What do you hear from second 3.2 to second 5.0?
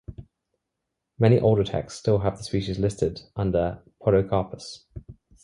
under "Podocarpus".